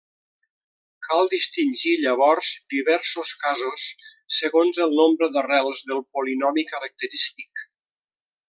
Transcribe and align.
Cal 1.07 1.27
distingir 1.33 1.91
llavors 2.05 2.49
diversos 2.75 3.35
casos, 3.45 3.85
segons 4.41 4.83
el 4.89 4.97
nombre 5.03 5.31
d'arrels 5.37 5.85
del 5.93 6.05
polinomi 6.17 6.69
característic. 6.75 7.67